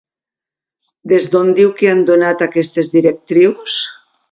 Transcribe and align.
Des 1.13 1.27
d'on 1.35 1.51
diu 1.59 1.75
que 1.83 1.91
han 1.93 2.03
donat 2.13 2.43
aquestes 2.47 2.93
directrius? 2.99 3.79